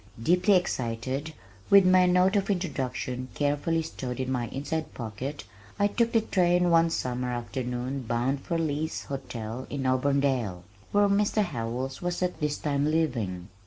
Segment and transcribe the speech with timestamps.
[0.23, 1.31] Deeply excited,
[1.69, 5.43] with my note of introduction carefully stowed in my inside pocket,
[5.77, 11.43] I took the train one summer afternoon bound for Lee's Hotel in Auburndale, where Mr.
[11.43, 13.49] Howells was at this time living.